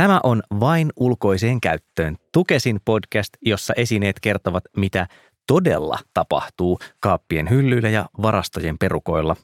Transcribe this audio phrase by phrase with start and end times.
[0.00, 5.06] Tämä on vain ulkoiseen käyttöön Tukesin podcast, jossa esineet kertovat, mitä
[5.46, 9.36] todella tapahtuu kaappien hyllyillä ja varastojen perukoilla.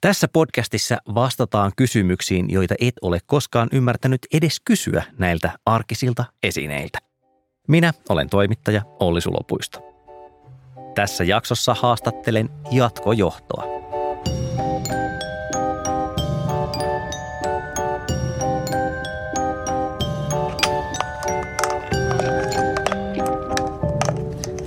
[0.00, 6.98] Tässä podcastissa vastataan kysymyksiin, joita et ole koskaan ymmärtänyt edes kysyä näiltä arkisilta esineiltä.
[7.68, 9.80] Minä olen toimittaja Olli Sulopuisto.
[10.94, 13.79] Tässä jaksossa haastattelen jatkojohtoa.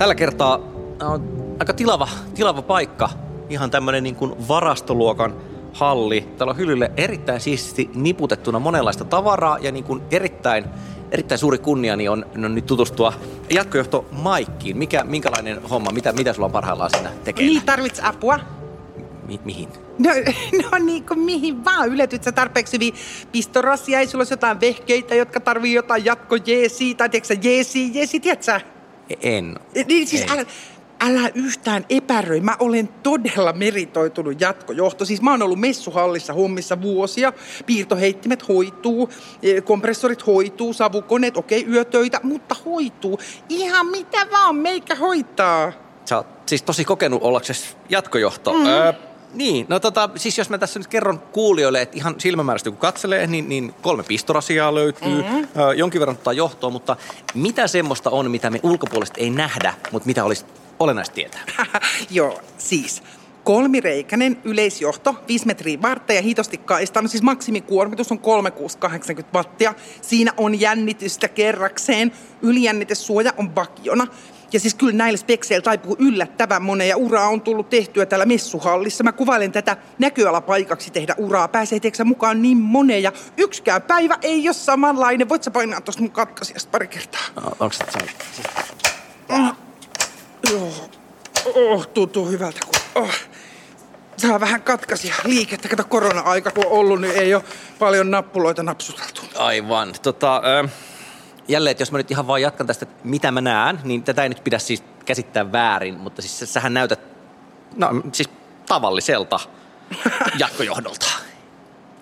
[0.04, 0.60] Tällä kertaa
[1.02, 3.10] on aika tilava, tilava paikka.
[3.50, 5.36] Ihan tämmöinen niin kuin varastoluokan
[5.74, 6.22] halli.
[6.38, 10.66] Täällä on hyllylle erittäin siististi niputettuna monenlaista tavaraa ja niin kuin erittäin,
[11.12, 13.14] erittäin suuri kunniani on, on nyt tutustua
[13.50, 14.78] jatkojohto Maikkiin.
[14.78, 17.52] Mikä, minkälainen homma, mitä, mitä sulla on parhaillaan siinä tekeillä?
[17.52, 18.40] Niin, tarvits apua?
[19.28, 19.70] Mi- mihin?
[20.00, 20.10] No,
[20.62, 21.90] no niin kuin mihin vaan.
[21.90, 22.94] Yletyt sä tarpeeksi hyvin
[23.32, 28.73] pistorasia, ei sulla olisi jotain vehkeitä, jotka tarvii jotain jatkojeesiä, tai tiedätkö jeesi, jeesi, tiedätkö?
[29.22, 29.60] En.
[29.88, 30.30] Niin siis en.
[30.30, 30.46] älä,
[31.00, 32.42] älä yhtään epäröi.
[32.42, 35.06] Mä olen todella meritoitunut jatkojohto.
[35.06, 37.34] Siis mä oon ollut messuhallissa hommissa vuosia.
[37.66, 39.10] Piirtoheittimet hoituu,
[39.44, 43.20] eh, kompressorit hoituu, savukoneet, okei, okay, yötöitä, mutta hoituu.
[43.50, 45.72] Ihan mitä vaan meikä hoitaa.
[46.06, 48.54] Sä oot siis tosi kokenut ollaksesi jatkojohto.
[48.54, 48.66] Mm.
[48.66, 48.94] Öö,
[49.34, 53.28] niin, no tota, siis jos mä tässä nyt kerron kuulijoille, että ihan silmämääräisesti kun katselee,
[53.28, 55.48] niin, niin kolme pistorasiaa löytyy, mm-hmm.
[55.62, 56.96] ö, jonkin verran tota johtoa, mutta
[57.34, 60.46] mitä semmoista on, mitä me ulkopuolista ei nähdä, mutta mitä olisi
[60.80, 61.42] olennaista tietää?
[62.10, 63.04] Joo, siis
[63.44, 67.02] kolmireikäinen yleisjohto, 5 metriä vartta ja hitosti kaista.
[67.02, 69.74] No siis maksimikuormitus on 3680 wattia.
[70.02, 72.12] Siinä on jännitystä kerrakseen.
[72.42, 74.08] Ylijännitesuoja on vakiona.
[74.54, 79.04] Ja siis kyllä näillä spekseillä taipuu yllättävän monen ja uraa on tullut tehtyä täällä messuhallissa.
[79.04, 81.48] Mä kuvailen tätä näköalapaikaksi tehdä uraa.
[81.48, 85.30] Pääsee teeksä mukaan niin monen ja yksikään päivä ei ole samanlainen.
[85.30, 87.22] Voit sä painaa tuosta mun katkaisijasta pari kertaa?
[87.36, 88.44] No, onko se se-
[89.30, 89.56] Oh,
[90.52, 90.90] joo.
[91.56, 93.04] Oh, tuntuu hyvältä, kun...
[93.04, 93.10] Oh.
[94.18, 95.70] Saa vähän katkaisia liikettä.
[95.70, 97.44] Kato korona-aika, kun on ollut, niin ei ole
[97.80, 99.22] paljon nappuloita napsuteltu.
[99.36, 99.94] Aivan.
[100.02, 100.68] Tota, ö,
[101.48, 104.24] jälleen, että jos mä nyt ihan vaan jatkan tästä, että mitä mä näen, niin tätä
[104.24, 107.00] ei nyt pidä siis käsittää väärin, mutta siis sä- sähän näytät,
[107.76, 108.30] no siis
[108.68, 109.40] tavalliselta
[110.40, 111.06] jatkojohdolta.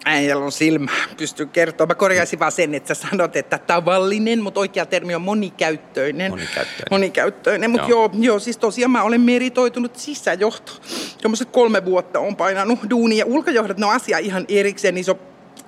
[0.06, 1.88] Äijällä on silmä, pystyy kertomaan.
[1.88, 6.32] Mä korjaisin vaan sen, että sä sanot, että tavallinen, mutta oikea termi on monikäyttöinen.
[6.32, 6.88] Monikäyttöinen.
[6.92, 8.00] Monikäyttöinen, mutta Joo.
[8.00, 8.12] joo.
[8.20, 10.72] joo, siis tosiaan mä olen meritoitunut sisäjohto.
[11.22, 15.12] Tuommoiset kolme vuotta on painanut duunia ja ulkojohdot, ne on asia ihan erikseen, niin se
[15.12, 15.20] on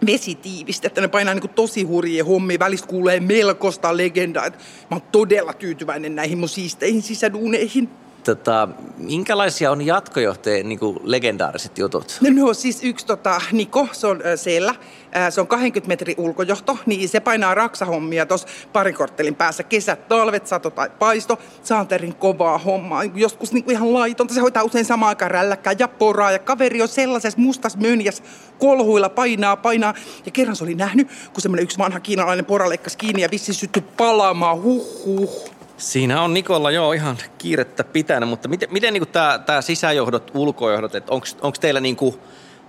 [0.06, 2.60] vesitiivistä, että ne painaa niin tosi hurjia hommia.
[2.60, 4.50] Välistä kuulee melkoista legendaa.
[4.50, 4.58] Mä
[4.92, 7.90] oon todella tyytyväinen näihin mun siisteihin sisäduuneihin.
[8.24, 8.68] Tota,
[8.98, 12.18] minkälaisia on jatkojohtajien niin legendaariset jutut?
[12.22, 14.76] No, no siis yksi tota, Niko, se on ö, siellä.
[15.12, 19.64] Ää, Se on 20 metrin ulkojohto, niin se painaa raksahommia tuossa parin korttelin päässä.
[19.64, 21.40] Kesät, talvet, sato tai paisto.
[21.64, 23.04] Saanterin kovaa hommaa.
[23.04, 24.34] Joskus niinku ihan laitonta.
[24.34, 26.32] Se hoitaa usein samaan aikaan rälläkkää ja poraa.
[26.32, 28.24] Ja kaveri on sellaisessa mustas mönjäs
[28.60, 29.94] kolhuilla painaa, painaa.
[30.26, 33.54] Ja kerran se oli nähnyt, kun semmoinen yksi vanha kiinalainen pora leikkasi kiinni ja vissi
[33.54, 34.62] syttyi palaamaan.
[34.62, 35.50] Huh, huh.
[35.84, 40.96] Siinä on Nikolla jo ihan kiirettä pitänyt, mutta miten, miten niin tämä tää sisäjohdot, ulkojohdot,
[40.96, 42.16] että onko teillä niin kuin,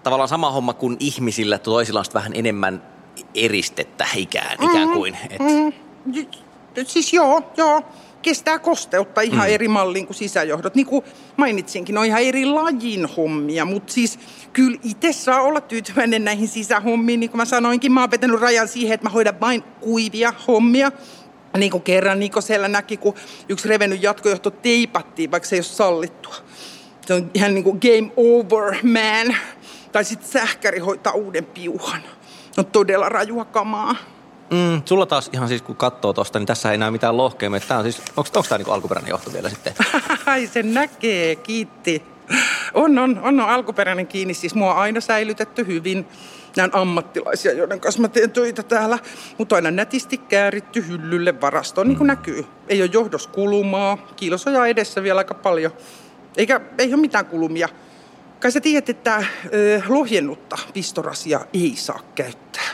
[0.03, 2.83] tavallaan sama homma kuin ihmisillä, että toisilla on vähän enemmän
[3.35, 5.19] eristettä ikään, ikään kuin?
[5.31, 5.73] Et, Mm,
[6.13, 6.29] j-
[6.87, 7.83] siis joo, joo.
[8.23, 9.55] Kestää kosteutta ihan mm.
[9.55, 10.75] eri malliin kuin sisäjohdot.
[10.75, 11.05] Niin kuin
[11.37, 14.19] mainitsinkin, ne on ihan eri lajin hommia, mutta siis
[14.53, 17.21] kyllä itse saa olla tyytyväinen näihin sisähommiin.
[17.21, 20.93] Niin kuin mä sanoinkin, mä oon vetänyt rajan siihen, että mä hoidan vain kuivia hommia.
[21.59, 23.15] Niin kuin kerran Niko siellä näki, kun
[23.49, 26.35] yksi revennyt jatkojohto teipattiin, vaikka se ei ole sallittua.
[27.07, 29.37] Se on ihan niin kuin game over, man.
[29.93, 32.03] Tai sitten sähkäri hoitaa uuden piuhan.
[32.59, 33.97] On todella rajua kamaa.
[34.51, 37.61] mm, sulla taas ihan siis kun katsoo tosta, niin tässä ei näy mitään lohkeamia.
[37.61, 39.73] Tää on siis, onko tämä niinku alkuperäinen johto vielä sitten?
[40.27, 42.03] Ai se näkee, kiitti.
[42.75, 44.35] On, on, on, on alkuperäinen kiinni.
[44.35, 46.07] Siis mua on aina säilytetty hyvin.
[46.57, 48.99] Nämä on ammattilaisia, joiden kanssa mä teen töitä täällä.
[49.39, 52.47] Mutta aina nätisti kääritty hyllylle varastoon, niin kuin näkyy.
[52.69, 53.99] Ei ole johdos kulumaa.
[54.17, 55.73] Kiilosoja edessä vielä aika paljon.
[56.37, 57.69] Eikä ei ole mitään kulumia.
[58.41, 59.25] Kai sä tiedät, että
[59.55, 62.71] ö, lohjennutta pistorasia ei saa käyttää.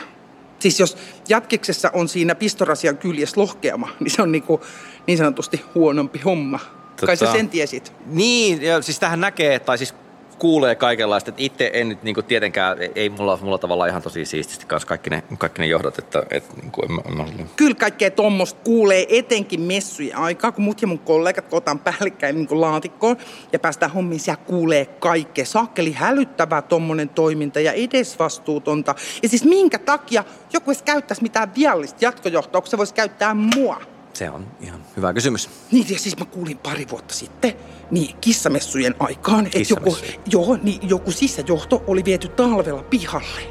[0.59, 0.97] Siis jos
[1.29, 4.61] jatkeksessa on siinä pistorasian kyljessä lohkeama, niin se on niinku
[5.07, 6.59] niin sanotusti huonompi homma.
[7.05, 7.93] Kai sä Tota- sen tiesit.
[8.05, 9.93] niin, ja siis tähän näkee, tai siis
[10.41, 11.29] kuulee kaikenlaista.
[11.29, 15.09] Että itse en nyt niin tietenkään, ei mulla, mulla tavallaan ihan tosi siististi kanssa kaikki
[15.09, 17.25] ne, kaikki ne johdot, että, että niin kuin en, en mä...
[17.55, 22.61] Kyllä kaikkea tuommoista kuulee etenkin messujen aikaa, kun mut ja mun kollegat kotaan päällekkäin niin
[22.61, 23.17] laatikkoon
[23.53, 25.45] ja päästään hommiin, siellä kuulee kaikkea.
[25.45, 28.95] Sakkeli hälyttävää tuommoinen toiminta ja edesvastuutonta.
[29.23, 30.23] Ja siis minkä takia
[30.53, 33.90] joku edes käyttäisi mitään viallista jatkojohtoa, kun se voisi käyttää mua?
[34.21, 35.49] Se on ihan hyvä kysymys.
[35.71, 37.53] Niin, ja siis mä kuulin pari vuotta sitten,
[37.91, 43.41] niin kissamessujen aikaan, että joku, joo, niin joku sisäjohto oli viety talvella pihalle.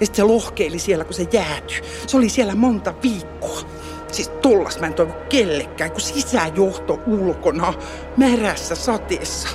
[0.00, 1.80] Ja sitten se lohkeili siellä, kun se jäätyi.
[2.06, 3.60] Se oli siellä monta viikkoa.
[4.12, 7.74] Siis tollas mä en toivo kellekään, kun sisäjohto ulkona,
[8.16, 9.48] märässä sateessa.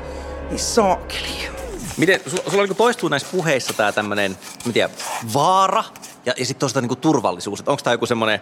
[0.50, 1.50] Niin saakeli.
[1.98, 4.96] Miten, sulla, sulla niin toistuu näissä puheissa tää tämmönen, mä tiedän,
[5.34, 5.84] vaara
[6.26, 7.64] ja, ja sitten toisaalta niin turvallisuus.
[7.66, 8.40] Onko tämä joku semmoinen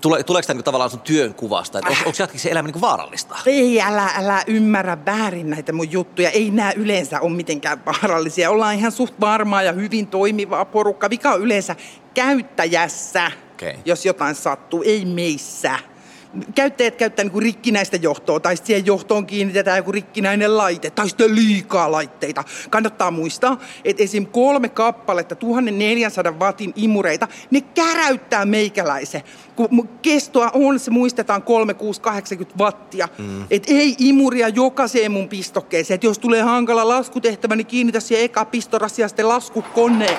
[0.00, 1.78] Tule, tuleeko tämä niin tavallaan sun työn kuvasta?
[1.78, 3.36] Onko, onko jatkin se elämä niin vaarallista?
[3.46, 6.30] Ei, älä, älä ymmärrä väärin näitä mun juttuja.
[6.30, 8.50] Ei nämä yleensä ole mitenkään vaarallisia.
[8.50, 11.10] Ollaan ihan suht varmaa ja hyvin toimivaa porukka.
[11.10, 11.76] Vika on yleensä
[12.14, 13.74] käyttäjässä, okay.
[13.84, 15.78] jos jotain sattuu, ei meissä
[16.54, 21.34] käyttäjät käyttää niin kuin rikkinäistä johtoa, tai siihen johtoon kiinnitetään joku rikkinäinen laite, tai sitten
[21.34, 22.44] liikaa laitteita.
[22.70, 24.26] Kannattaa muistaa, että esim.
[24.26, 29.22] kolme kappaletta 1400 watin imureita, ne käräyttää meikäläisen.
[29.56, 33.08] Kun kestoa on, se muistetaan 3680 wattia.
[33.18, 33.44] Mm.
[33.50, 35.94] Et ei imuria jokaiseen mun pistokkeeseen.
[35.94, 40.16] Et jos tulee hankala laskutehtävä, niin kiinnitä siihen eka pistorasia sitten laskukoneen.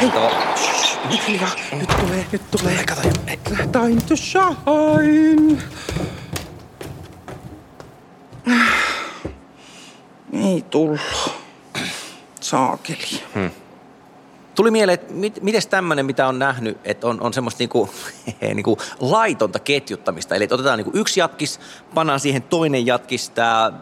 [0.00, 1.10] Sillä Hei.
[1.10, 1.50] Nyt hiljaa.
[1.72, 2.84] Nyt tulee, nyt tulee.
[2.84, 3.00] Kato.
[3.72, 5.62] Time to shine.
[10.32, 11.00] Ei tullut.
[12.40, 13.22] Saakeli.
[13.34, 13.50] Hmm.
[14.54, 17.90] Tuli mieleen, että mit, miten tämmöinen, mitä on nähnyt, että on, on semmoista niinku,
[18.54, 20.34] niinku laitonta ketjuttamista.
[20.34, 21.60] Eli otetaan niinku yksi jatkis,
[21.94, 23.72] pannaan siihen toinen jatkis, tämä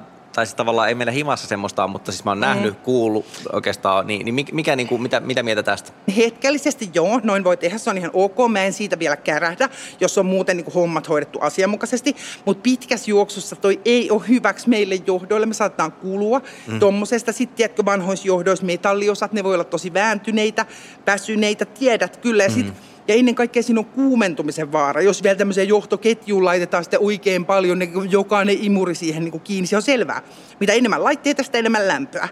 [0.41, 4.25] tai siis tavallaan ei meillä himassa semmoista mutta siis mä oon nähnyt, kuullut oikeastaan, niin,
[4.25, 5.93] niin mikä, niin kuin, mitä, mitä mieltä tästä?
[6.17, 9.69] Hetkellisesti joo, noin voi tehdä, se on ihan ok, mä en siitä vielä kärähdä,
[10.01, 14.69] jos on muuten niin kuin hommat hoidettu asianmukaisesti, mutta pitkässä juoksussa toi ei ole hyväksi
[14.69, 16.79] meille johdoille, me saatetaan kulua mm.
[16.79, 20.67] tuommoisesta, sitten tiedätkö vanhoissa johdoissa metalliosat, ne voi olla tosi vääntyneitä,
[21.07, 22.73] väsyneitä, tiedät kyllä, ja mm.
[23.09, 25.01] Ja ennen kaikkea siinä on kuumentumisen vaara.
[25.01, 29.67] Jos vielä tämmöiseen johtoketjuun laitetaan sitten oikein paljon, niin jokainen imuri siihen niin kuin kiinni,
[29.67, 30.23] se on selvää.
[30.61, 32.29] Mitä enemmän laitteita, sitä enemmän lämpöä.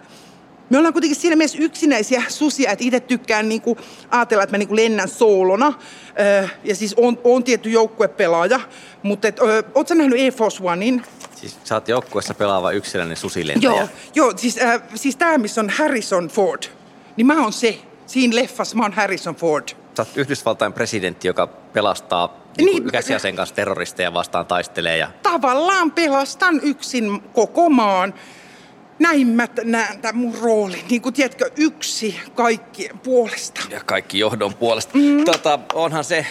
[0.69, 3.77] Me ollaan kuitenkin siinä mielessä yksinäisiä susia, että itse tykkään niin kuin,
[4.09, 5.73] ajatella, että mä niin kuin lennän soolona.
[6.19, 8.59] Öö, ja siis on, on tietty joukkuepelaaja,
[9.03, 11.03] mutta et, öö, ootko nähnyt Air Force Onein?
[11.35, 13.71] Siis sä oot joukkueessa pelaava yksilöinen susilentäjä.
[13.71, 16.63] Joo, joo siis, äh, siis tämä, missä on Harrison Ford,
[17.17, 17.77] niin mä oon se.
[18.05, 19.69] Siinä leffassa mä oon Harrison Ford
[20.05, 24.97] sä oot Yhdysvaltain presidentti, joka pelastaa niin, niin, käsiaseen kanssa terroristeja vastaan taistelee.
[24.97, 25.11] Ja...
[25.23, 28.13] Tavallaan pelastan yksin koko maan.
[28.99, 33.61] Näin mä näen tämän mun roolin, niin kuin tiedätkö, yksi kaikkien puolesta.
[33.69, 34.97] Ja kaikki johdon puolesta.
[34.97, 35.25] Mm.
[35.25, 36.25] Tota, onhan se,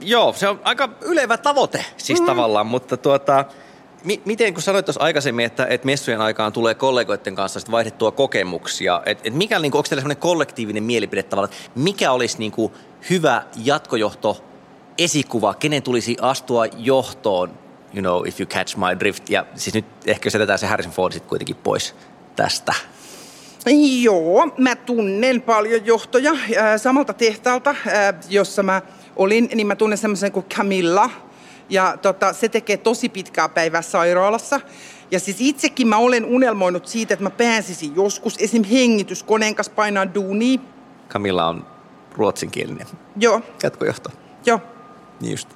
[0.00, 2.26] joo, se on aika ylevä tavoite siis mm.
[2.26, 3.44] tavallaan, mutta tuota,
[4.24, 9.02] miten, kun sanoit tuossa aikaisemmin, että, että messujen aikaan tulee kollegoiden kanssa sit vaihdettua kokemuksia,
[9.06, 12.52] että, että mikä, niin kuin, onko teillä sellainen kollektiivinen mielipide tavallaan, että mikä olisi niin
[12.52, 12.72] kuin,
[13.10, 14.44] hyvä jatkojohto
[14.98, 17.50] esikuva, kenen tulisi astua johtoon,
[17.94, 19.30] you know, if you catch my drift.
[19.30, 21.94] Ja siis nyt ehkä jos jätetään se Harrison Ford sitten kuitenkin pois
[22.36, 22.74] tästä.
[24.02, 26.32] Joo, mä tunnen paljon johtoja
[26.76, 27.74] samalta tehtaalta,
[28.28, 28.82] jossa mä
[29.16, 31.10] olin, niin mä tunnen semmoisen kuin Camilla.
[31.68, 34.60] Ja tota, se tekee tosi pitkää päivää sairaalassa.
[35.10, 38.64] Ja siis itsekin mä olen unelmoinut siitä, että mä pääsisin joskus esim.
[38.64, 40.58] hengityskoneen kanssa painaa duunia.
[41.08, 41.66] Camilla on
[42.16, 42.86] ruotsinkielinen
[43.16, 43.42] Joo.
[43.62, 44.10] jatkojohto.
[44.46, 44.60] Joo.
[45.20, 45.48] Niin just.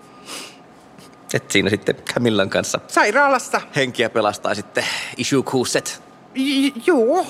[1.34, 2.81] Et siinä sitten Camillan kanssa.
[2.89, 3.61] Sairaalassa.
[3.77, 4.84] Henkiä pelastaa sitten
[5.17, 6.03] Issue Kuuset.
[6.34, 7.27] J- joo.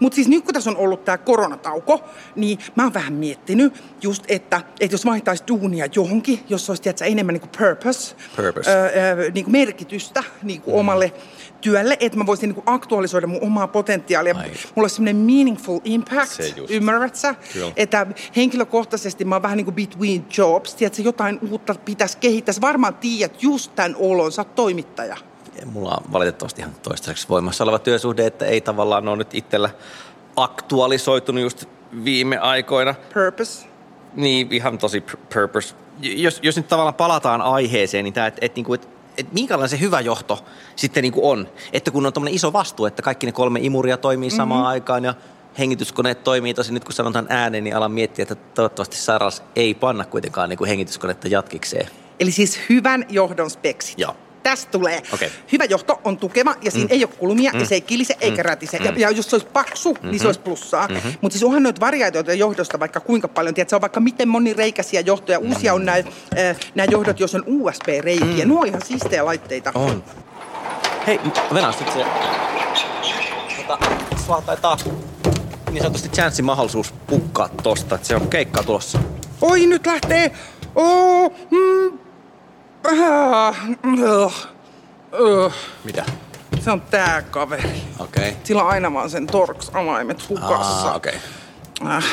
[0.00, 2.04] Mutta siis nyt kun tässä on ollut tämä koronatauko,
[2.36, 7.04] niin mä oon vähän miettinyt just, että, että jos vaihtaisi duunia johonkin, jos olisi tiedätkö,
[7.04, 8.70] enemmän niin kuin purpose, purpose.
[8.70, 10.80] Öö, niin kuin merkitystä niin kuin mm.
[10.80, 11.12] omalle
[11.60, 14.36] työlle, että mä voisin niin aktualisoida mun omaa potentiaalia.
[14.36, 14.48] Ai.
[14.48, 17.34] Mulla olisi semmoinen meaningful impact, ymmärrät sä?
[17.76, 18.06] Että
[18.36, 22.52] henkilökohtaisesti mä oon vähän niin kuin between jobs, tiedätkö, jotain uutta pitäisi kehittää.
[22.52, 25.16] Sä varmaan tiedät just tämän olon, sä oot toimittaja.
[25.64, 29.70] Mulla on valitettavasti ihan toistaiseksi voimassa oleva työsuhde, että ei tavallaan ole nyt itsellä
[30.36, 31.64] aktualisoitunut just
[32.04, 32.94] viime aikoina.
[33.14, 33.66] Purpose?
[34.14, 35.74] Niin, ihan tosi purpose.
[36.00, 38.88] Jos, jos nyt tavallaan palataan aiheeseen, niin tämä, että et, niinku, et
[39.18, 40.44] että minkälainen se hyvä johto
[40.76, 41.48] sitten niin kuin on.
[41.72, 44.70] Että kun on tämmöinen iso vastuu, että kaikki ne kolme imuria toimii samaan mm-hmm.
[44.70, 45.14] aikaan ja
[45.58, 50.04] hengityskoneet toimii tosi nyt kun sanotaan ääneen, niin alan miettiä, että toivottavasti sairaus ei panna
[50.04, 51.88] kuitenkaan niin kuin hengityskonetta jatkikseen.
[52.20, 53.98] Eli siis hyvän johdon speksit.
[53.98, 54.16] Joo.
[54.50, 55.02] Tästä tulee.
[55.14, 55.30] Okei.
[55.52, 56.92] Hyvä johto on tukeva ja siinä mm.
[56.92, 57.60] ei ole kulmia mm.
[57.60, 58.46] ja se ei kilise eikä Mm.
[58.46, 58.76] rätise.
[58.76, 60.10] Ja, ja jos se olisi paksu, mm-hmm.
[60.10, 60.88] niin se olisi plussaa.
[60.88, 61.12] Mm-hmm.
[61.20, 63.54] Mutta siis onhan noita variaatioita johdosta vaikka kuinka paljon.
[63.54, 65.38] Tiedät, se on vaikka miten monireikäisiä johtoja.
[65.38, 68.44] Uusia on nämä, äh, nämä johdot, jos on USB-reikiä.
[68.44, 68.48] Mm.
[68.48, 69.72] Nuo on ihan siistejä laitteita.
[69.74, 70.04] On.
[71.06, 71.20] Hei,
[71.54, 72.04] Venäjä, nyt se...
[73.66, 73.78] Tota,
[74.26, 74.76] sulla taitaa
[75.70, 78.98] niin sanotusti chanssi mahdollisuus pukkaa tosta, että se on keikkaa tulossa.
[79.40, 80.32] Oi, nyt lähtee.
[80.74, 81.98] Oh, mm.
[85.84, 86.04] Mitä?
[86.60, 87.82] Se on tää kaveri.
[87.98, 88.36] Okei.
[88.44, 90.88] Sillä on aina vaan sen Torx-avaimet hukassa.
[90.88, 91.14] Ah, okei.
[91.86, 92.04] Äh.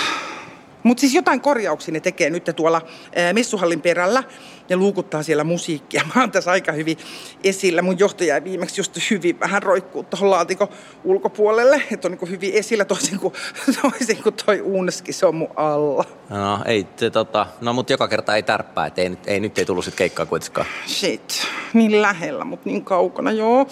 [0.85, 2.81] Mutta siis jotain korjauksia ne tekee nyt tuolla
[3.17, 4.23] äh, messuhallin perällä.
[4.69, 6.01] Ne luukuttaa siellä musiikkia.
[6.15, 6.97] Mä oon tässä aika hyvin
[7.43, 7.81] esillä.
[7.81, 10.67] Mun johtaja viimeksi just hyvin vähän roikkuu tuohon laatikon
[11.03, 11.83] ulkopuolelle.
[11.91, 13.33] Että on niin hyvin esillä toisin kuin,
[13.81, 16.05] toisin kuin toi uunski, se on mun alla.
[16.29, 19.57] No, ei, se, tota, no mutta joka kerta ei tärppää, että ei, nyt- ei, nyt
[19.57, 20.67] ei tullut sit keikkaa kuitenkaan.
[20.87, 23.67] Shit, niin lähellä, mutta niin kaukana, joo.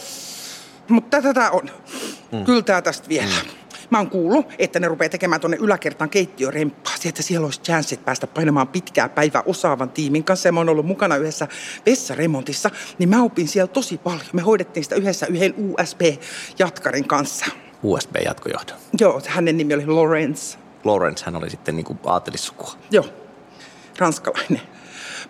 [0.88, 1.70] Mutta tätä tää on.
[2.32, 2.46] Mm.
[2.46, 3.28] Kyllä tää tästä vielä.
[3.44, 3.63] Mm.
[3.94, 8.28] Mä oon kuullut, että ne rupeaa tekemään tuonne yläkertaan keittiöremppaa, että siellä olisi chanssit päästä
[8.28, 10.48] painamaan pitkää päivää osaavan tiimin kanssa.
[10.48, 11.48] Ja mä oon ollut mukana yhdessä
[11.86, 12.70] vessaremontissa,
[13.00, 14.26] niin mä opin siellä tosi paljon.
[14.34, 17.46] Me hoidettiin sitä yhdessä yhden USB-jatkarin kanssa.
[17.84, 18.74] USB-jatkojohto.
[19.00, 20.58] Joo, hänen nimi oli Lawrence.
[20.84, 22.72] Lawrence, hän oli sitten niinku aatelissukua.
[22.92, 23.06] Joo,
[23.98, 24.62] ranskalainen.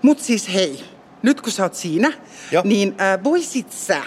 [0.01, 0.83] Mut siis hei,
[1.23, 2.13] nyt kun sä oot siinä,
[2.51, 2.63] Joo.
[2.65, 4.01] niin äh, voisit sä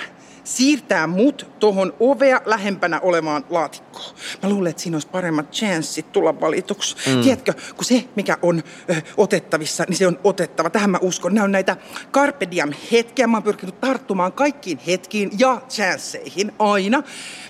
[0.46, 4.14] siirtää mut tuohon ovea lähempänä olevaan laatikkoon.
[4.42, 6.96] Mä luulen, että siinä olisi paremmat chanssit tulla valituksi.
[7.06, 7.22] Mm.
[7.22, 10.70] Tiedätkö, kun se, mikä on ö, otettavissa, niin se on otettava.
[10.70, 11.34] Tähän mä uskon.
[11.34, 11.76] Nämä on näitä
[12.12, 13.26] Carpe Diem hetkiä.
[13.26, 17.02] Mä oon pyrkinyt tarttumaan kaikkiin hetkiin ja chansseihin aina.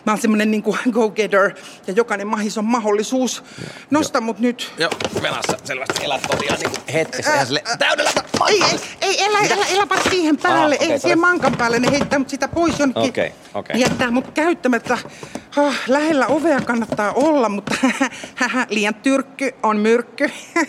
[0.07, 1.50] Mä oon semmonen niin kuin go-getter
[1.87, 3.45] ja jokainen mahis on mahdollisuus.
[3.91, 4.73] Nosta mut nyt.
[4.79, 4.91] Joo,
[5.23, 8.11] Venäjässä selvästi elät tosiaan niinku hetkessä ihan sille täydellä.
[8.49, 11.79] Ei, ei, ei elä, elä, elä vaan siihen päälle, Ah, okei, ei siihen mankan päälle,
[11.79, 13.11] ne heittää mut sitä pois jonnekin.
[13.11, 13.81] Okei, okei.
[13.81, 14.99] Jättää mut käyttämättä.
[15.57, 17.75] Oh, lähellä ovea kannattaa olla, mutta
[18.71, 20.31] liian tyrkky on myrkky.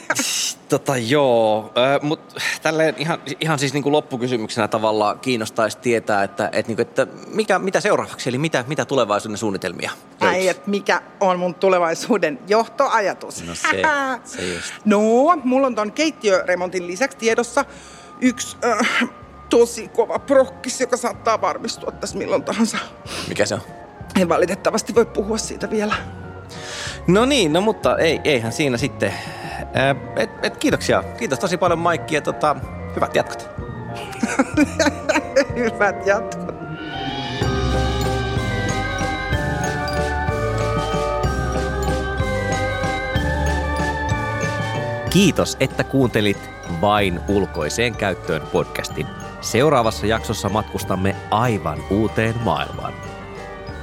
[0.69, 6.67] Tota joo, äh, mutta tälleen ihan, ihan siis niinku loppukysymyksenä tavallaan kiinnostaisi tietää, että, et
[6.67, 10.49] niinku, että mikä, mitä seuraavaksi, eli mitä, mitä tulevaisuuden suunnitelmia Ai, löytyy?
[10.49, 13.43] et mikä on mun tulevaisuuden johtoajatus?
[13.43, 13.81] No se-
[14.37, 14.73] se just.
[14.85, 14.99] No,
[15.43, 17.65] mulla on ton keittiöremontin lisäksi tiedossa
[18.21, 19.09] yksi äh,
[19.49, 22.77] tosi kova prokkis, joka saattaa varmistua tässä milloin tahansa.
[23.27, 23.61] Mikä se on?
[24.21, 25.95] En valitettavasti voi puhua siitä vielä.
[27.07, 29.13] No niin, no mutta ei, eihän siinä sitten.
[29.59, 31.03] Äh, et, et, kiitoksia.
[31.17, 32.55] Kiitos tosi paljon Maikki ja tota,
[32.95, 33.49] hyvät jatkot.
[35.55, 36.57] Hyvät jatkot.
[45.09, 49.07] Kiitos, että kuuntelit vain ulkoiseen käyttöön podcastin.
[49.41, 52.93] Seuraavassa jaksossa matkustamme aivan uuteen maailmaan.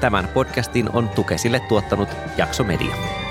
[0.01, 3.24] Tämän podcastin on Tukesille tuottanut Jakso Media.